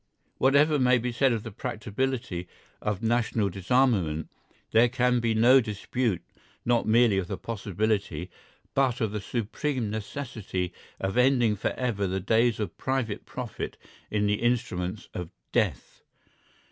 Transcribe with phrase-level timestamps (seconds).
[0.39, 2.47] Whatever may be said of the practicability
[2.81, 4.29] of national disarmament,
[4.71, 6.23] there can be no dispute
[6.65, 8.31] not merely of the possibility
[8.73, 13.77] but of the supreme necessity of ending for ever the days of private profit
[14.09, 16.01] in the instruments of death.